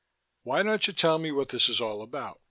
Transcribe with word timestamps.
"Why 0.41 0.63
don't 0.63 0.87
you 0.87 0.93
tell 0.93 1.19
me 1.19 1.31
what 1.31 1.49
this 1.49 1.69
is 1.69 1.79
all 1.79 2.01
about?" 2.01 2.39